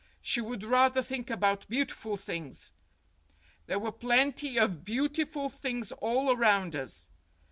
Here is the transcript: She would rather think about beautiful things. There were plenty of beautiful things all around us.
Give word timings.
She 0.23 0.41
would 0.41 0.63
rather 0.65 1.03
think 1.03 1.29
about 1.29 1.69
beautiful 1.69 2.17
things. 2.17 2.71
There 3.67 3.77
were 3.77 3.91
plenty 3.91 4.57
of 4.57 4.83
beautiful 4.83 5.47
things 5.47 5.91
all 5.91 6.35
around 6.35 6.75
us. 6.75 7.07